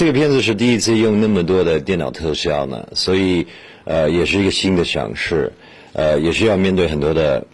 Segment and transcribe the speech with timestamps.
[0.00, 3.46] 这个片子是第一次用那么多的电脑特效呢，所以
[3.84, 5.52] 呃也是一个新的尝试，
[5.92, 7.46] 呃也是要面对很多的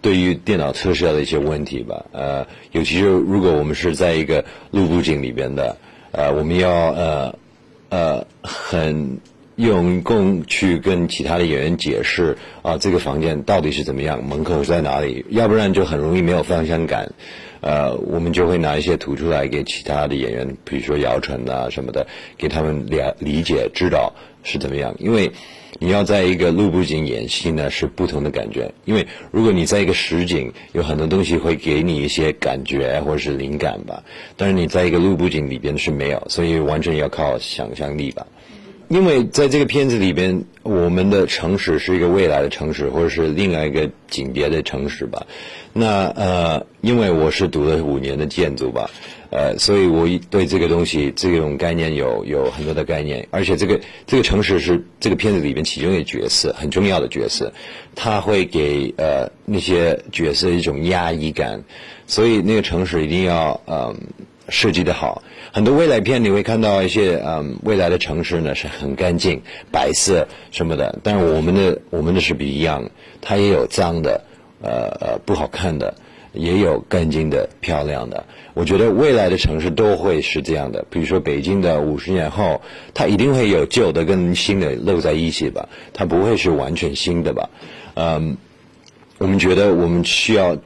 [0.00, 5.76] 对于电脑特效的一些问题吧，呃尤其是如果我们是在一个路布景里边的，
[6.12, 7.34] 呃我们要呃
[7.88, 9.18] 呃很。
[9.58, 15.26] 用功去跟其他的演员解释啊，这个房间到底是怎么样，门口是在哪里？
[15.30, 17.12] 要不然就很容易没有方向感。
[17.60, 24.94] 呃，我们就会拿一些图出来给其他的演员，比如说姚晨啊什么的，给他们了理解知道是怎么样。
[25.00, 25.32] 因为
[25.80, 28.72] 你要在一个路布景演戏呢，是不同的感觉。
[28.84, 34.04] 因为如果你在一个实景，有很多东西会给你一些感觉或者是灵感吧，
[34.36, 38.24] 但是你在一个路布景里边是没有，所以完全要靠想象力吧。
[38.88, 45.26] 因为在这个片子里边，我们的城市是一个未来的城市，或者是另外一个景别的城市吧。
[45.74, 48.90] 那呃，因为我是读了五年的建筑吧，
[49.30, 53.28] 呃，所以我对这个东西这种概念有有很多的概念。
[53.30, 57.52] 而且这个这个城市是这个片子里边其中一个角色，很重要的角色，
[57.94, 61.62] 它会给呃那些角色一种压抑感，
[62.06, 63.94] 所以那个城市一定要嗯。
[64.48, 74.24] 设计的好，很多未来片你会看到一些嗯未来的城市呢是很干净白色什么的，但是我们的我们的是不一样，它也有脏的，
[74.62, 75.94] 呃呃不好看的，
[76.32, 78.24] 也有干净的漂亮的。
[78.54, 82.62] 我觉得未来的城市都会是这样的，比如说北京的五十年后，
[82.94, 87.50] 它一定会有旧的跟新的露在一起吧，它不会是完全新的吧？
[87.94, 88.38] 嗯，
[89.18, 90.56] 我们觉得我们需要。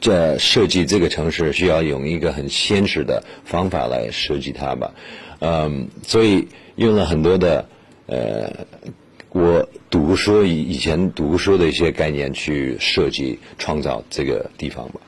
[0.00, 4.92] 这设计这个城市需要用一个很现实的方法来设计它吧，
[5.40, 7.68] 嗯，所以用了很多的
[8.06, 8.66] 呃，
[9.30, 15.00] 我读书以以前读书的一些概念去设计创造这个地方吧。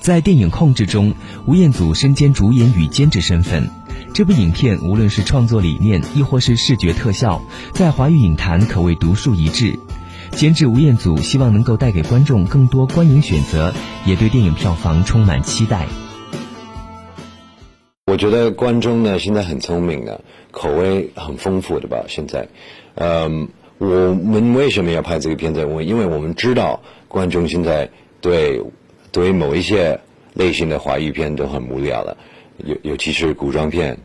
[0.00, 1.14] 在电影控制中，
[1.46, 3.70] 吴彦祖身兼主演与监制身份。
[4.12, 7.42] 这部影片无论是创作理念，亦或是视觉特效，
[7.72, 9.78] 在华语影坛可谓独树一帜。
[10.34, 13.72] 监制吴彦祖希望能够带给观众更多观影选择，
[14.04, 15.86] 也对电影票房充满期待。
[18.06, 22.04] 我觉得观众呢现在很聪明的，口味很丰富的吧。
[22.08, 22.48] 现在，
[22.96, 23.48] 嗯，
[23.78, 25.64] 我们为什么要拍这个片子？
[25.64, 28.60] 我因为我们知道观众现在对
[29.12, 30.00] 对某一些
[30.34, 32.16] 类型的华语片都很无聊了，
[32.58, 33.98] 尤尤其是古装片。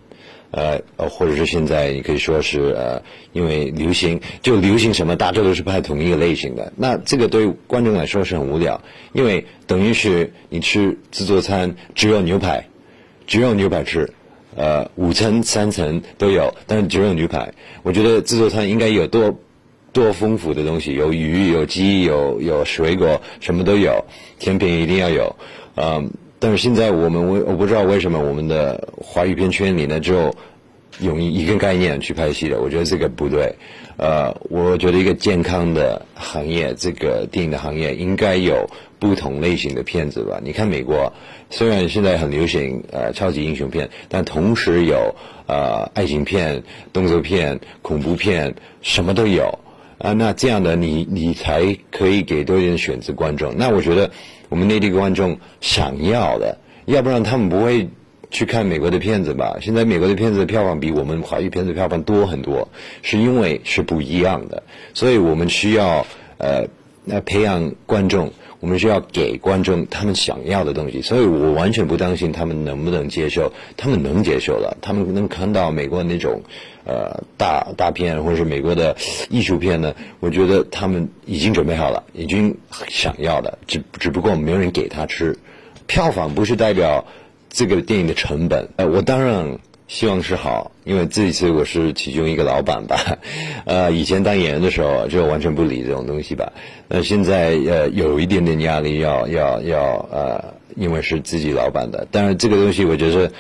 [0.52, 3.02] 呃，或者是现在你可以说是呃，
[3.34, 6.74] 因为流行就流行什么，大家都是拍同一个类型的。
[6.76, 8.82] 那这个对观众来说是很无聊，
[9.14, 12.66] 因为等于是你吃自助餐只有牛排，
[13.28, 14.12] 只有牛排吃，
[14.56, 17.54] 呃，五层三层都有，但是只有牛排。
[17.84, 19.40] 我觉得自助餐应该有多
[19.94, 24.04] 多丰富的东西，有鱼有鸡有有水果，什么都有，
[24.40, 25.36] 甜品一定要有，
[25.76, 26.10] 嗯。
[26.40, 30.34] 但是现在我们我我不知道为什么我们的华语片圈里呢，就
[31.02, 33.54] 用一个概念去拍戏的，我觉得这个不对。
[33.98, 40.40] 呃，我觉得一个健康的行业，这个电影的行业应该有不同类型的片子吧？
[40.42, 41.12] 你看美国，
[41.50, 45.14] 虽然现在很流行呃超级英雄片，但同时有
[45.48, 46.64] 呃爱情片、
[46.94, 49.60] 动作片、恐怖片，什么都有
[50.00, 50.14] 啊。
[50.14, 53.56] 那这样的你你才可以给多一点选择观众。
[53.56, 54.10] 那我觉得。
[54.50, 57.88] 我们内地观众想要的，要不然他们不会
[58.32, 59.60] 去看美国的片子吧？
[59.62, 62.68] 现在美国的片子的票房比我们华语片子票房多很多，
[63.04, 64.64] 是因为是不一样的。
[64.96, 66.08] 所以我们需要
[66.40, 66.68] 呃，
[67.06, 71.02] 那培养观众，我们需要给观众他们想要的东西。
[71.02, 76.42] 所以我完全不担心他们能不能接受，他们能接受了，他们能看到美国那种。
[76.86, 78.98] 呃，大大片或者是美国的
[79.30, 85.38] 艺术片呢，我觉得他们已经准备好了，已经想要的，只只不过没有人给他吃。
[85.86, 87.06] 票房不是代表
[87.48, 88.70] 这个电影的成本。
[88.78, 89.60] 呃，我当然
[89.90, 93.18] 希望是好，因为这一次我是其中一个老板吧。
[93.66, 96.54] 呃，以前当演员的时候就完全不理这种东西吧。
[96.88, 102.08] 那现在呃有一点点压力，要要要呃，因为是自己老板的。
[102.12, 103.32] 当然这个东西我觉得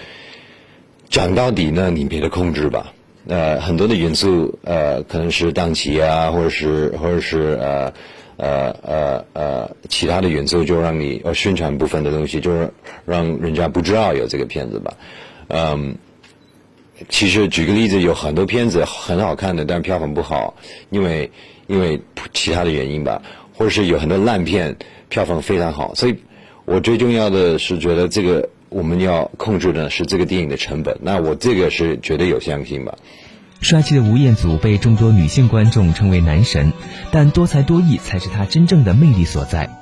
[1.08, 2.94] 讲到底呢，你别的控制吧。
[3.28, 7.94] 呃，很多的元素，呃，可能是档期啊，或者是或者是呃
[8.38, 12.74] 呃呃呃其他的元素，就让你呃宣传部分的东西，就是
[13.06, 14.94] 让人家不知道有这个片子吧。
[15.50, 15.96] 嗯，
[17.08, 20.56] 其实举个例子，有很多片子很好看的，但票房不好，
[20.90, 21.32] 因为
[21.68, 22.02] 因为
[22.34, 23.22] 其他的原因吧，
[23.54, 24.76] 或者是有很多烂片，
[25.08, 25.96] 票房非常好。
[25.96, 26.18] 所以
[26.66, 28.50] 我最重要的是觉得这个。
[28.72, 33.00] 我们要控制的是这个电影的成本，那我这个是绝对有相信吧。
[33.62, 36.72] 帅气的吴彦祖被众多女性观众称为男神，
[37.12, 39.79] 但多才多艺才是他真正的魅力所在。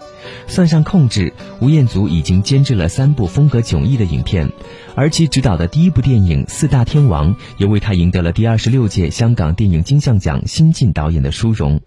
[0.48, 4.50] 算上控制，吴彦祖已经监制了三部风格迥异的影片，
[4.96, 11.82] 而其执导的第一部电影《四大天王》也为他赢得了第二十六届香港电影金像奖新晋导演的殊荣。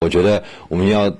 [0.00, 1.14] 我觉得我们要。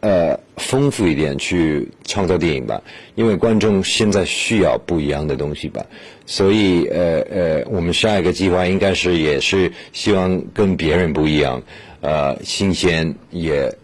[0.00, 2.82] 呃，丰富一点去创造电影吧，
[3.14, 5.86] 因为观众现在需要不一样的东西吧，
[6.26, 11.62] 所以呃呃，我们下一个计划应该是也是希望跟别人不一样，
[12.02, 13.74] 呃，新鲜也。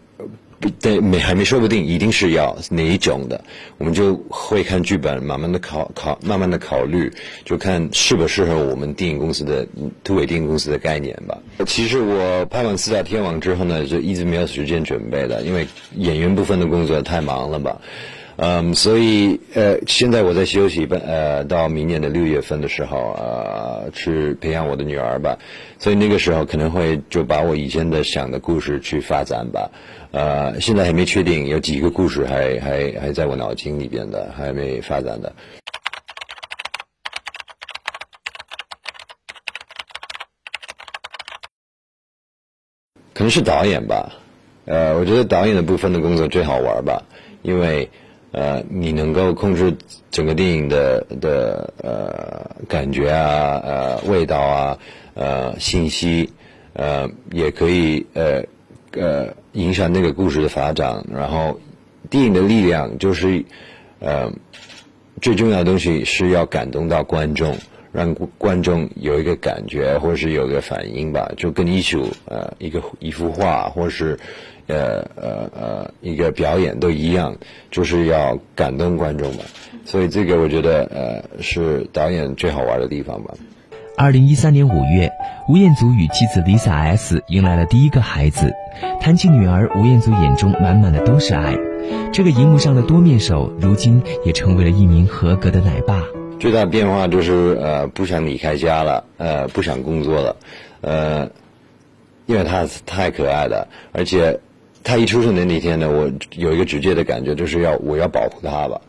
[0.81, 3.43] 对，没还没说不定，一定是要哪一种的，
[3.79, 7.11] 我们就会看剧本，慢慢的考考，慢慢的考虑，
[7.45, 9.67] 就看适不适合我们电影公司的
[10.05, 11.39] 突围电影公司的概念吧。
[11.67, 15.67] 其实我拍完《四大天王》之后呢，就一直没有时间准备的，因为
[15.97, 17.81] 演员部分的工作太忙了吧。
[18.43, 25.39] 嗯，所以呃，现在我在休息，呃，到明年的六月份的时候，呃，去培养我的女儿吧。
[25.79, 29.71] 所以那个时候可能会就把我以前的想的故事去发展吧。
[30.13, 35.33] 呃，现在还没确定，有几个故事还还还在我脑筋里边的，还没发展的。
[43.15, 44.13] 可能是导演吧，
[44.65, 47.03] 呃，我觉得导演的部分的工作最好玩吧，
[47.43, 47.89] 因为。
[48.33, 49.77] 呃，你能够控制
[50.13, 54.79] 整个电影的的呃感觉啊，呃味道啊，
[55.15, 56.33] 呃信息，
[56.75, 58.45] 呃也可以呃
[58.93, 61.05] 呃影响那个故事的发展。
[61.13, 61.61] 然后，
[62.09, 63.45] 电影的力量就是
[63.99, 64.33] 呃
[65.21, 67.57] 最重要的东西是要感动到观众，
[67.93, 74.19] 让观众有一个感觉或是有个反应吧，就跟艺术呃一个一幅画或是。
[74.67, 77.37] 呃呃呃，一个表演都一样，
[77.73, 79.43] 就是要感动观众嘛，
[79.85, 83.35] 所以这个我觉得呃是导演最好玩的地方吧。
[84.01, 85.13] 二零一三年五月，
[85.47, 88.51] 吴彦祖与妻子 Lisa S 迎来了第一个孩子，
[88.99, 91.55] 谈起女儿，吴彦祖眼中满满的都是爱。
[92.11, 96.03] 这个荧幕上的多面手，如今也成为了一名合格的奶爸。
[96.39, 100.37] 最大的变化就是呃不想离开家了，呃不想工作了，
[100.81, 101.29] 呃，
[102.25, 104.41] 因为他太可爱了，而且。
[104.83, 108.81] 他一出生的那天呢，我有一个直接的感觉，就是要我要保护他吧，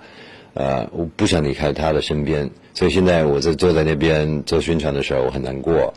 [0.54, 5.94] 呃，我不想离开他的身边，所以现在我在坐在那边做宣传的时候，我很难过。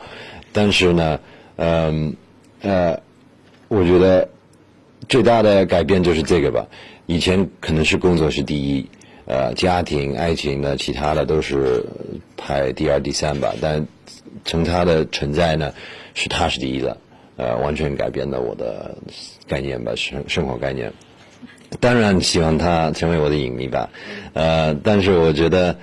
[0.52, 1.18] 但是呢，
[1.56, 2.14] 嗯
[2.62, 3.00] 呃，
[3.68, 4.28] 我觉得
[5.08, 6.66] 最大的改变就是这个吧。
[7.06, 8.86] 以前可能是工作是第一，
[9.26, 11.84] 呃，家庭、爱情呢，其他的都是
[12.36, 13.54] 排第二、第三吧。
[13.60, 13.86] 但
[14.44, 15.74] 从他的存在呢，
[16.14, 16.96] 是他是第一的。
[17.36, 18.96] 呃，完全改变了我的
[19.48, 20.92] 概念吧，生生活概念。
[21.80, 23.90] 当然希望他成为我的影迷吧，
[24.32, 25.76] 呃，但是我觉得，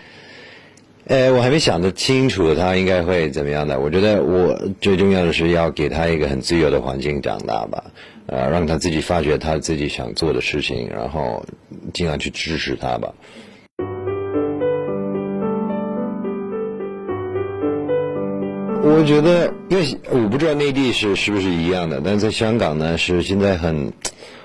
[1.06, 3.80] 呃，我还没想得清楚他应该会怎么样的。
[3.80, 7.84] 我觉得我最重要的是要给他一个很自由的环境长大吧，
[8.28, 11.46] 呃，让他自己发掘他自己想做的事情，然后
[11.94, 13.14] 尽量去支持他吧。
[18.84, 23.94] 我觉得，因为我不知道内地是是不是一样的，但在香港呢，是现在很，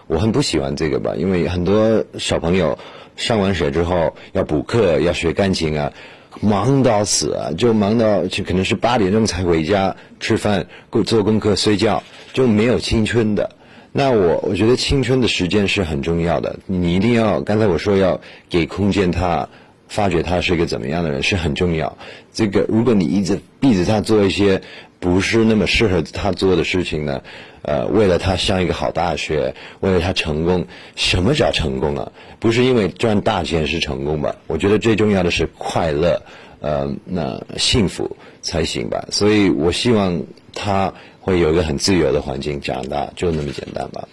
[0.07, 2.79] 我很不喜欢这个吧，因为很多小朋友
[3.17, 5.93] 上完学之后要补课，要学钢琴啊，
[6.41, 10.67] 忙到死啊，就忙到就可能是八点钟才回家吃饭、
[11.05, 13.51] 做功课、睡觉，就没有青春的。
[13.93, 19.49] 那我我觉得青春的时间是很重要的，你一定要刚才我说要给空间他。
[19.89, 21.97] 发觉他是一个怎么样的人是很重要。
[22.33, 24.61] 这个，如果你一直逼着他做一些
[24.99, 27.23] 不是那么适合他做的事情呢，
[27.63, 32.13] 呃，为了他上一个好大学，为了他成功，什么叫成功啊？
[32.41, 34.37] 不是因为赚大钱是成功吧？
[34.47, 36.23] 我觉得最重要的是快乐，
[36.61, 39.07] 呃，那幸福才行吧。
[39.11, 40.23] 所以我希望
[40.55, 44.09] 他会有一个很自由的环境长大，就那么简单吧。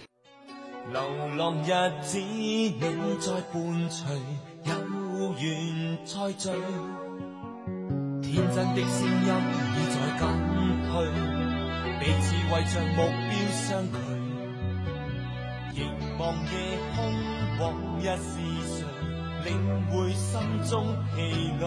[0.92, 1.00] 流
[1.36, 1.70] 浪日
[2.02, 2.74] 子，你
[3.18, 4.06] 在伴随。
[4.66, 6.50] 有缘再聚，
[8.22, 9.63] 天真的声音
[10.04, 10.20] 已在减
[10.90, 10.92] 退，
[11.98, 13.96] 彼此为着目标相距。
[15.74, 15.78] 凝
[16.18, 16.52] 望夜
[16.94, 16.96] 空，
[17.58, 17.62] 往
[17.98, 18.32] 日是
[18.68, 18.84] 谁
[19.44, 19.50] 领
[19.90, 20.30] 会心
[20.68, 20.72] 中
[21.16, 21.16] 疲
[21.58, 21.64] 累？